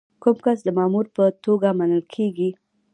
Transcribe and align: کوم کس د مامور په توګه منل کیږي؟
کوم 0.23 0.37
کس 0.45 0.59
د 0.63 0.67
مامور 0.77 1.05
په 1.15 1.23
توګه 1.45 1.67
منل 1.79 2.03
کیږي؟ 2.13 2.49